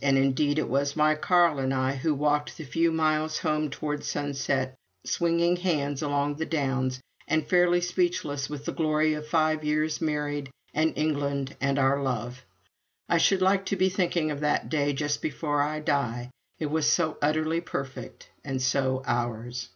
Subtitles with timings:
[0.00, 4.02] And indeed it was my Carl and I who walked the few miles home toward
[4.02, 10.00] sunset, swinging hands along the downs, and fairly speechless with the glory of five years
[10.00, 12.46] married and England and our love.
[13.10, 16.30] I should like to be thinking of that day just before I die.
[16.58, 19.68] It was so utterly perfect, and so ours.